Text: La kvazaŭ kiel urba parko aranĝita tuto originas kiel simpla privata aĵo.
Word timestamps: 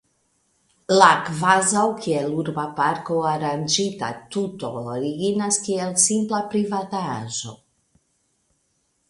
La 0.99 1.09
kvazaŭ 1.25 1.83
kiel 2.05 2.33
urba 2.43 2.63
parko 2.79 3.17
aranĝita 3.33 4.09
tuto 4.37 4.73
originas 4.95 5.61
kiel 5.69 5.93
simpla 6.07 6.43
privata 6.57 7.05
aĵo. 7.21 7.55